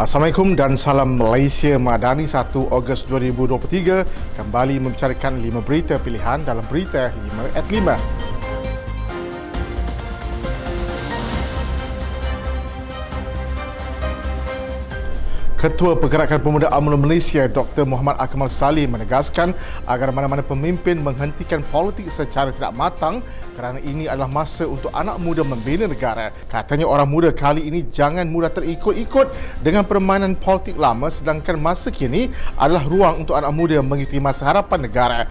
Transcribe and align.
Assalamualaikum 0.00 0.56
dan 0.56 0.72
salam 0.72 1.20
Malaysia 1.20 1.76
Madani 1.76 2.24
1 2.24 2.48
Ogos 2.72 3.04
2023 3.12 4.40
kembali 4.40 4.80
membicarakan 4.80 5.36
5 5.36 5.68
berita 5.68 6.00
pilihan 6.00 6.40
dalam 6.48 6.64
berita 6.64 7.12
5 7.12 7.52
at 7.52 7.66
5. 7.68 8.31
Ketua 15.62 15.94
Pergerakan 15.94 16.42
Pemuda 16.42 16.74
UMNO 16.74 16.98
Malaysia 16.98 17.46
Dr. 17.46 17.86
Muhammad 17.86 18.18
Akmal 18.18 18.50
Salim 18.50 18.98
menegaskan 18.98 19.54
agar 19.86 20.10
mana-mana 20.10 20.42
pemimpin 20.42 20.98
menghentikan 20.98 21.62
politik 21.70 22.10
secara 22.10 22.50
tidak 22.50 22.74
matang 22.74 23.22
kerana 23.54 23.78
ini 23.78 24.10
adalah 24.10 24.26
masa 24.26 24.66
untuk 24.66 24.90
anak 24.90 25.22
muda 25.22 25.46
membina 25.46 25.86
negara. 25.86 26.34
Katanya 26.50 26.90
orang 26.90 27.06
muda 27.06 27.30
kali 27.30 27.62
ini 27.62 27.86
jangan 27.94 28.26
mudah 28.26 28.50
terikut-ikut 28.50 29.30
dengan 29.62 29.86
permainan 29.86 30.34
politik 30.34 30.74
lama 30.74 31.06
sedangkan 31.06 31.54
masa 31.62 31.94
kini 31.94 32.34
adalah 32.58 32.82
ruang 32.82 33.22
untuk 33.22 33.38
anak 33.38 33.54
muda 33.54 33.78
mengikuti 33.86 34.18
masa 34.18 34.50
harapan 34.50 34.90
negara. 34.90 35.30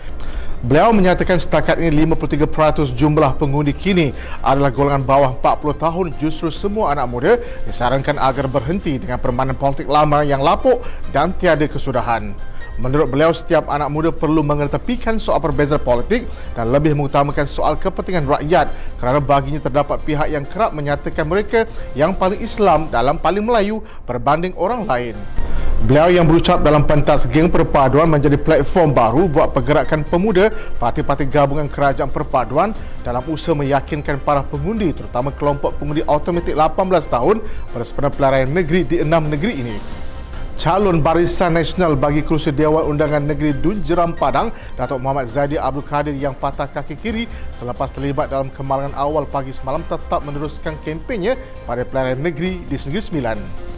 Beliau 0.62 0.94
menyatakan 0.94 1.42
setakat 1.42 1.82
ini 1.82 2.06
53% 2.06 2.94
jumlah 2.94 3.34
pengundi 3.34 3.74
kini 3.74 4.14
adalah 4.46 4.70
golongan 4.70 5.02
bawah 5.02 5.34
40 5.42 5.74
tahun 5.74 6.08
justru 6.22 6.54
semua 6.54 6.94
anak 6.94 7.10
muda 7.10 7.42
disarankan 7.66 8.22
agar 8.22 8.46
berhenti 8.46 9.02
dengan 9.02 9.18
permainan 9.18 9.58
politik 9.58 9.90
lama 9.90 10.22
yang 10.22 10.38
lapuk 10.38 10.86
dan 11.10 11.34
tiada 11.34 11.66
kesudahan. 11.66 12.38
Menurut 12.78 13.10
beliau, 13.10 13.34
setiap 13.34 13.74
anak 13.74 13.90
muda 13.90 14.14
perlu 14.14 14.46
mengetepikan 14.46 15.18
soal 15.18 15.42
perbezaan 15.42 15.82
politik 15.82 16.30
dan 16.54 16.70
lebih 16.70 16.94
mengutamakan 16.94 17.50
soal 17.50 17.74
kepentingan 17.74 18.30
rakyat 18.30 18.70
kerana 19.02 19.18
baginya 19.18 19.66
terdapat 19.66 19.98
pihak 20.06 20.30
yang 20.30 20.46
kerap 20.46 20.78
menyatakan 20.78 21.26
mereka 21.26 21.66
yang 21.98 22.14
paling 22.14 22.38
Islam 22.38 22.86
dalam 22.94 23.18
paling 23.18 23.42
Melayu 23.42 23.82
berbanding 24.06 24.54
orang 24.54 24.86
lain. 24.86 25.18
Beliau 25.82 26.14
yang 26.14 26.30
berucap 26.30 26.62
dalam 26.62 26.86
pentas 26.86 27.26
geng 27.26 27.50
perpaduan 27.50 28.06
menjadi 28.06 28.38
platform 28.38 28.94
baru 28.94 29.26
buat 29.26 29.50
pergerakan 29.50 30.06
pemuda 30.06 30.54
parti-parti 30.78 31.26
gabungan 31.26 31.66
kerajaan 31.66 32.06
perpaduan 32.06 32.70
dalam 33.02 33.26
usaha 33.26 33.58
meyakinkan 33.58 34.22
para 34.22 34.46
pengundi 34.46 34.94
terutama 34.94 35.34
kelompok 35.34 35.74
pengundi 35.82 36.06
automatik 36.06 36.54
18 36.54 36.86
tahun 37.10 37.42
bersempena 37.74 38.14
pelarian 38.14 38.54
negeri 38.54 38.86
di 38.86 39.02
enam 39.02 39.26
negeri 39.26 39.58
ini. 39.58 39.76
Calon 40.54 41.02
Barisan 41.02 41.58
Nasional 41.58 41.98
bagi 41.98 42.22
kerusi 42.22 42.54
Dewan 42.54 42.86
Undangan 42.86 43.26
Negeri 43.26 43.58
Dun 43.58 43.82
Jeram 43.82 44.14
Padang, 44.14 44.54
Datuk 44.78 45.02
Muhammad 45.02 45.26
Zaidi 45.26 45.58
Abdul 45.58 45.82
Kadir 45.82 46.14
yang 46.14 46.38
patah 46.38 46.70
kaki 46.70 46.94
kiri 46.94 47.26
selepas 47.50 47.90
terlibat 47.90 48.30
dalam 48.30 48.54
kemalangan 48.54 48.94
awal 48.94 49.26
pagi 49.26 49.50
semalam 49.50 49.82
tetap 49.90 50.22
meneruskan 50.22 50.78
kempennya 50.86 51.34
pada 51.66 51.82
pelarian 51.82 52.22
negeri 52.22 52.62
di 52.70 52.78
Negeri 52.78 53.02
Sembilan. 53.02 53.72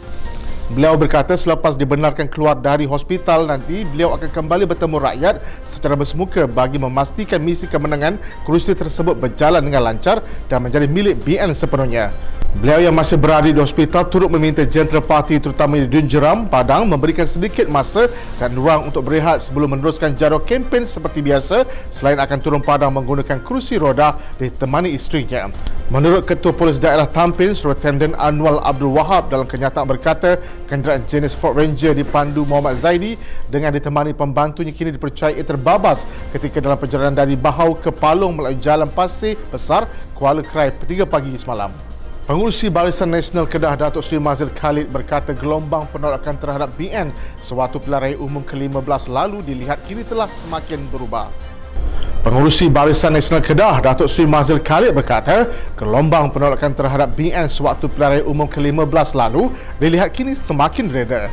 Beliau 0.72 0.96
berkata 0.96 1.36
selepas 1.36 1.76
dibenarkan 1.76 2.24
keluar 2.24 2.56
dari 2.56 2.88
hospital 2.88 3.44
nanti, 3.44 3.84
beliau 3.84 4.16
akan 4.16 4.32
kembali 4.32 4.64
bertemu 4.64 4.96
rakyat 4.96 5.44
secara 5.60 5.92
bersemuka 5.92 6.48
bagi 6.48 6.80
memastikan 6.80 7.36
misi 7.44 7.68
kemenangan 7.68 8.16
kerusi 8.48 8.72
tersebut 8.72 9.12
berjalan 9.12 9.60
dengan 9.60 9.84
lancar 9.84 10.24
dan 10.48 10.64
menjadi 10.64 10.88
milik 10.88 11.20
BN 11.20 11.52
sepenuhnya. 11.52 12.16
Beliau 12.54 12.78
yang 12.86 12.94
masih 12.94 13.18
berada 13.18 13.50
di 13.50 13.58
hospital 13.58 14.06
turut 14.06 14.30
meminta 14.30 14.62
jentera 14.62 15.02
parti 15.02 15.42
terutama 15.42 15.74
di 15.74 15.90
Dun 15.90 16.06
Jeram, 16.06 16.46
Padang 16.46 16.86
memberikan 16.86 17.26
sedikit 17.26 17.66
masa 17.66 18.06
dan 18.38 18.54
ruang 18.54 18.86
untuk 18.86 19.10
berehat 19.10 19.42
sebelum 19.42 19.74
meneruskan 19.74 20.14
jadual 20.14 20.38
kempen 20.38 20.86
seperti 20.86 21.18
biasa 21.18 21.66
selain 21.90 22.14
akan 22.14 22.38
turun 22.38 22.62
Padang 22.62 22.94
menggunakan 22.94 23.42
kerusi 23.42 23.74
roda 23.74 24.14
ditemani 24.38 24.94
isterinya. 24.94 25.50
Menurut 25.90 26.30
Ketua 26.30 26.54
Polis 26.54 26.78
Daerah 26.78 27.10
Tampin, 27.10 27.58
Surutenden 27.58 28.14
Anwar 28.14 28.62
Abdul 28.62 28.94
Wahab 28.94 29.34
dalam 29.34 29.50
kenyataan 29.50 29.90
berkata, 29.90 30.38
kenderaan 30.70 31.02
jenis 31.10 31.34
Ford 31.34 31.58
Ranger 31.58 31.92
dipandu 31.92 32.46
Muhammad 32.46 32.78
Zaidi 32.78 33.18
dengan 33.50 33.74
ditemani 33.74 34.14
pembantunya 34.14 34.70
kini 34.70 34.94
dipercayai 34.94 35.42
terbabas 35.42 36.06
ketika 36.30 36.62
dalam 36.62 36.78
perjalanan 36.78 37.18
dari 37.18 37.34
Bahau 37.34 37.74
ke 37.74 37.90
Palung 37.90 38.38
melalui 38.38 38.62
Jalan 38.62 38.88
Pasir 38.88 39.34
Besar, 39.50 39.90
Kuala 40.14 40.40
Krai, 40.40 40.70
3 40.70 41.02
pagi 41.04 41.34
semalam. 41.36 41.93
Pengurusi 42.24 42.72
Barisan 42.72 43.12
Nasional 43.12 43.44
Kedah 43.44 43.76
Datuk 43.76 44.00
Seri 44.00 44.16
Mazil 44.16 44.48
Khalid 44.48 44.88
berkata 44.88 45.36
gelombang 45.36 45.84
penolakan 45.92 46.40
terhadap 46.40 46.72
BN 46.72 47.12
sewaktu 47.36 47.76
pelarian 47.76 48.16
umum 48.16 48.40
ke-15 48.40 49.12
lalu 49.12 49.44
dilihat 49.44 49.84
kini 49.84 50.08
telah 50.08 50.24
semakin 50.32 50.88
berubah. 50.88 51.28
Pengurusi 52.24 52.72
Barisan 52.72 53.12
Nasional 53.12 53.44
Kedah, 53.44 53.76
Datuk 53.76 54.08
Seri 54.08 54.24
Mazil 54.24 54.56
Khalid 54.56 54.96
berkata, 54.96 55.52
gelombang 55.76 56.32
penolakan 56.32 56.72
terhadap 56.72 57.12
BN 57.12 57.44
sewaktu 57.44 57.92
pelarian 57.92 58.24
umum 58.24 58.48
ke-15 58.48 59.12
lalu 59.12 59.52
dilihat 59.76 60.08
kini 60.16 60.32
semakin 60.32 60.88
reda. 60.88 61.28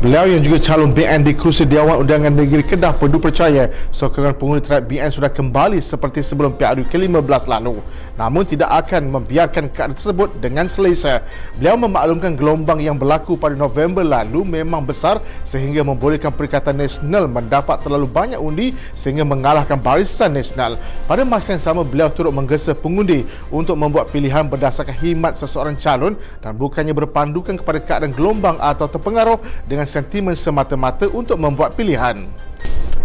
Beliau 0.00 0.24
yang 0.24 0.40
juga 0.40 0.56
calon 0.56 0.88
BN 0.96 1.20
di 1.20 1.36
kerusi 1.36 1.68
Dewan 1.68 2.00
Undangan 2.00 2.32
Negeri 2.32 2.64
Kedah 2.64 2.96
perlu 2.96 3.20
percaya 3.20 3.68
sokongan 3.92 4.32
pengundi 4.32 4.64
terhadap 4.64 4.88
BN 4.88 5.10
sudah 5.12 5.28
kembali 5.28 5.76
seperti 5.84 6.24
sebelum 6.24 6.56
PRU 6.56 6.88
ke-15 6.88 7.44
lalu. 7.44 7.84
Namun 8.16 8.48
tidak 8.48 8.72
akan 8.72 9.12
membiarkan 9.12 9.68
keadaan 9.68 9.92
tersebut 9.92 10.32
dengan 10.40 10.64
selesa. 10.70 11.20
Beliau 11.60 11.76
memaklumkan 11.76 12.32
gelombang 12.32 12.80
yang 12.80 12.96
berlaku 12.96 13.36
pada 13.36 13.52
November 13.52 14.00
lalu 14.00 14.42
memang 14.42 14.80
besar 14.80 15.20
sehingga 15.44 15.84
membolehkan 15.84 16.32
Perikatan 16.32 16.80
Nasional 16.80 17.28
mendapat 17.28 17.84
terlalu 17.84 18.08
banyak 18.08 18.40
undi 18.40 18.72
sehingga 18.96 19.28
mengalahkan 19.28 19.76
Barisan 19.76 20.32
Nasional. 20.34 20.80
Pada 21.04 21.22
masa 21.22 21.54
yang 21.54 21.62
sama 21.62 21.84
beliau 21.84 22.08
turut 22.08 22.32
menggesa 22.32 22.72
pengundi 22.72 23.28
untuk 23.52 23.76
membuat 23.76 24.08
pilihan 24.08 24.48
berdasarkan 24.48 24.96
himat 24.98 25.38
seseorang 25.38 25.78
calon 25.78 26.18
dan 26.40 26.56
bukannya 26.56 26.94
berpandukan 26.94 27.58
kepada 27.58 27.78
keadaan 27.82 28.14
gelombang 28.14 28.58
atau 28.58 28.86
terpengaruh 28.86 29.38
dengan 29.66 29.91
sentimen 29.92 30.32
semata-mata 30.32 31.04
untuk 31.12 31.36
membuat 31.36 31.76
pilihan. 31.76 32.24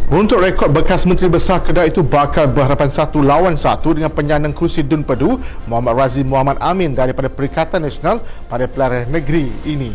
Untuk 0.08 0.40
rekod 0.40 0.72
bekas 0.72 1.03
Menteri 1.03 1.28
Besar 1.28 1.59
Kedah 1.59 1.84
itu 1.84 2.00
bakal 2.00 2.48
berhadapan 2.48 2.88
satu 2.88 3.20
lawan 3.20 3.59
satu 3.59 3.92
dengan 3.92 4.08
penyandang 4.08 4.56
kerusi 4.56 4.80
Dun 4.80 5.03
Pedu 5.03 5.36
Muhammad 5.68 6.00
Razi 6.00 6.24
Muhammad 6.24 6.56
Amin 6.64 6.96
daripada 6.96 7.28
Perikatan 7.28 7.84
Nasional 7.84 8.24
pada 8.47 8.72
pelarian 8.72 9.12
negeri 9.12 9.52
ini. 9.68 9.92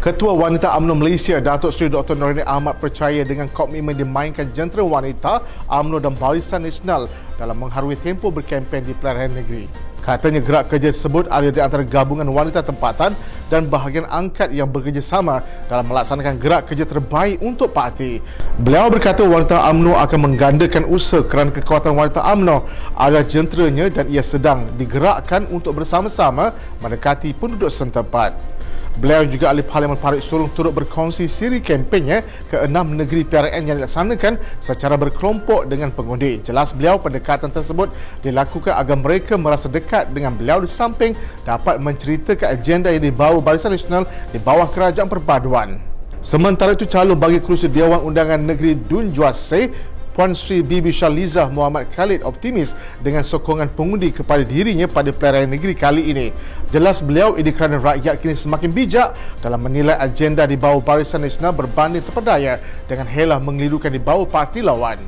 Ketua 0.00 0.32
Wanita 0.32 0.72
UMNO 0.80 0.96
Malaysia 0.96 1.36
Datuk 1.44 1.76
Seri 1.76 1.92
Dr. 1.92 2.16
Norini 2.16 2.40
Ahmad 2.48 2.80
percaya 2.80 3.20
dengan 3.20 3.52
komitmen 3.52 3.92
dimainkan 3.92 4.48
jentera 4.56 4.80
wanita 4.80 5.44
UMNO 5.68 6.00
dan 6.00 6.16
Barisan 6.16 6.64
Nasional 6.64 7.04
dalam 7.36 7.60
mengharui 7.60 8.00
tempoh 8.00 8.32
berkempen 8.32 8.80
di 8.80 8.96
pelarian 8.96 9.36
negeri. 9.36 9.68
Katanya 10.04 10.44
gerak 10.44 10.68
kerja 10.68 10.92
tersebut 10.92 11.32
ada 11.32 11.48
di 11.48 11.64
antara 11.64 11.80
gabungan 11.80 12.28
wanita 12.28 12.60
tempatan 12.60 13.16
dan 13.48 13.64
bahagian 13.72 14.04
angkat 14.04 14.52
yang 14.52 14.68
bekerjasama 14.68 15.40
dalam 15.64 15.88
melaksanakan 15.88 16.36
gerak 16.36 16.68
kerja 16.68 16.84
terbaik 16.84 17.40
untuk 17.40 17.72
parti. 17.72 18.20
Beliau 18.60 18.92
berkata 18.92 19.24
wanita 19.24 19.64
AMNO 19.64 19.96
akan 19.96 20.18
menggandakan 20.28 20.84
usaha 20.92 21.24
kerana 21.24 21.48
kekuatan 21.56 21.96
wanita 21.96 22.20
AMNO 22.20 22.68
adalah 23.00 23.24
jenteranya 23.24 23.88
dan 23.88 24.04
ia 24.12 24.20
sedang 24.20 24.68
digerakkan 24.76 25.48
untuk 25.48 25.80
bersama-sama 25.80 26.52
mendekati 26.84 27.32
penduduk 27.32 27.72
setempat. 27.72 28.54
Beliau 28.94 29.26
juga 29.26 29.50
ahli 29.50 29.66
Parlimen 29.66 29.98
Parit 29.98 30.22
Sulung 30.22 30.54
turut 30.54 30.70
berkongsi 30.70 31.26
siri 31.26 31.58
kempennya 31.58 32.22
ke 32.46 32.62
enam 32.62 32.94
negeri 32.94 33.26
PRN 33.26 33.66
yang 33.66 33.76
dilaksanakan 33.82 34.38
secara 34.62 34.94
berkelompok 34.94 35.66
dengan 35.66 35.90
pengundi. 35.90 36.38
Jelas 36.46 36.70
beliau 36.70 37.02
pendekatan 37.02 37.50
tersebut 37.50 37.90
dilakukan 38.22 38.70
agar 38.70 38.94
mereka 38.94 39.34
merasa 39.34 39.66
dekat 39.66 39.93
dengan 40.02 40.34
beliau 40.34 40.58
di 40.58 40.66
samping 40.66 41.14
dapat 41.46 41.78
menceritakan 41.78 42.50
agenda 42.50 42.90
yang 42.90 43.06
dibawa 43.06 43.38
Barisan 43.38 43.70
Nasional 43.70 44.10
di 44.34 44.42
bawah 44.42 44.66
Kerajaan 44.66 45.06
Perpaduan. 45.06 45.78
Sementara 46.18 46.74
itu 46.74 46.88
calon 46.90 47.14
bagi 47.14 47.38
kerusi 47.38 47.70
Dewan 47.70 48.02
Undangan 48.02 48.42
Negeri 48.42 48.74
Dun 48.74 49.14
Juase 49.14 49.70
Puan 50.14 50.30
Sri 50.30 50.62
Bibi 50.62 50.94
Shalizah 50.94 51.50
Muhammad 51.50 51.90
Khalid 51.90 52.22
optimis 52.22 52.78
dengan 53.02 53.26
sokongan 53.26 53.66
pengundi 53.66 54.14
kepada 54.14 54.46
dirinya 54.46 54.86
pada 54.86 55.10
pelarian 55.10 55.50
negeri 55.50 55.74
kali 55.74 56.14
ini. 56.14 56.30
Jelas 56.70 57.02
beliau 57.02 57.34
ini 57.34 57.50
kerana 57.50 57.82
rakyat 57.82 58.22
kini 58.22 58.38
semakin 58.38 58.70
bijak 58.70 59.18
dalam 59.42 59.58
menilai 59.58 59.98
agenda 59.98 60.46
di 60.46 60.54
bawah 60.54 60.78
Barisan 60.78 61.26
Nasional 61.26 61.50
berbanding 61.50 62.06
terpedaya 62.06 62.62
dengan 62.86 63.10
helah 63.10 63.42
mengelirukan 63.42 63.90
di 63.90 63.98
bawah 63.98 64.22
parti 64.22 64.62
lawan. 64.62 65.02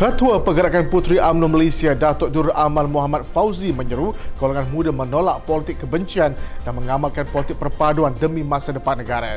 Ketua 0.00 0.40
Pergerakan 0.40 0.88
Puteri 0.88 1.20
UMNO 1.20 1.60
Malaysia 1.60 1.92
Datuk 1.92 2.32
Dur 2.32 2.48
Amal 2.56 2.88
Muhammad 2.88 3.20
Fauzi 3.20 3.68
menyeru 3.68 4.16
golongan 4.40 4.64
muda 4.72 4.88
menolak 4.88 5.44
politik 5.44 5.84
kebencian 5.84 6.32
dan 6.64 6.72
mengamalkan 6.72 7.28
politik 7.28 7.60
perpaduan 7.60 8.16
demi 8.16 8.40
masa 8.40 8.72
depan 8.72 8.96
negara. 8.96 9.36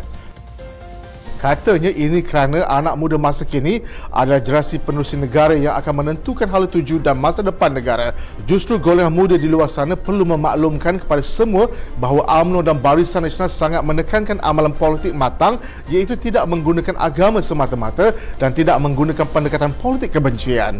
Katanya 1.43 1.91
ini 1.91 2.23
kerana 2.23 2.63
anak 2.71 2.95
muda 2.95 3.19
masa 3.19 3.43
kini 3.43 3.83
adalah 4.15 4.39
generasi 4.39 4.79
penerusi 4.79 5.19
negara 5.19 5.51
yang 5.51 5.75
akan 5.75 5.99
menentukan 5.99 6.47
hala 6.47 6.71
tuju 6.71 7.03
dan 7.03 7.19
masa 7.19 7.43
depan 7.43 7.67
negara. 7.67 8.15
Justru 8.47 8.79
golongan 8.79 9.11
muda 9.11 9.35
di 9.35 9.51
luar 9.51 9.67
sana 9.67 9.99
perlu 9.99 10.23
memaklumkan 10.23 11.03
kepada 11.03 11.19
semua 11.19 11.67
bahawa 11.99 12.23
UMNO 12.39 12.63
dan 12.63 12.79
Barisan 12.79 13.27
Nasional 13.27 13.51
sangat 13.51 13.83
menekankan 13.83 14.39
amalan 14.39 14.71
politik 14.71 15.11
matang 15.11 15.59
iaitu 15.91 16.15
tidak 16.15 16.47
menggunakan 16.47 16.95
agama 16.95 17.43
semata-mata 17.43 18.15
dan 18.39 18.55
tidak 18.55 18.79
menggunakan 18.79 19.27
pendekatan 19.27 19.75
politik 19.75 20.15
kebencian. 20.15 20.79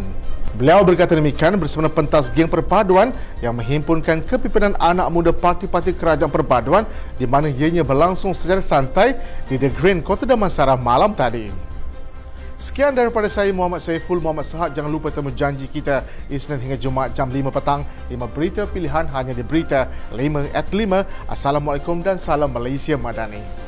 Beliau 0.54 0.86
berkata 0.86 1.18
demikian 1.18 1.58
bersama 1.58 1.90
pentas 1.90 2.30
geng 2.30 2.46
perpaduan 2.46 3.10
yang 3.42 3.58
menghimpunkan 3.58 4.22
kepimpinan 4.22 4.78
anak 4.78 5.10
muda 5.10 5.34
parti-parti 5.34 5.90
kerajaan 5.90 6.30
perpaduan 6.30 6.86
di 7.18 7.26
mana 7.26 7.50
ianya 7.50 7.82
berlangsung 7.82 8.30
secara 8.30 8.62
santai 8.62 9.18
di 9.50 9.58
The 9.58 9.66
Green 9.74 9.98
Kota 9.98 10.22
Damansara 10.22 10.78
malam 10.78 11.10
tadi. 11.10 11.50
Sekian 12.54 12.94
daripada 12.94 13.26
saya 13.26 13.50
Muhammad 13.50 13.82
Saiful 13.82 14.22
Muhammad 14.22 14.46
Sahab. 14.46 14.70
Jangan 14.70 14.86
lupa 14.86 15.10
temu 15.10 15.34
janji 15.34 15.66
kita 15.66 16.06
Isnin 16.30 16.62
hingga 16.62 16.78
Jumaat 16.78 17.10
jam 17.18 17.26
5 17.26 17.50
petang. 17.50 17.82
5 18.06 18.14
berita 18.30 18.62
pilihan 18.62 19.10
hanya 19.10 19.34
di 19.34 19.42
Berita 19.42 19.90
5 20.14 20.54
at 20.54 20.70
5. 20.70 21.02
Assalamualaikum 21.26 21.98
dan 21.98 22.14
salam 22.14 22.54
Malaysia 22.54 22.94
Madani. 22.94 23.63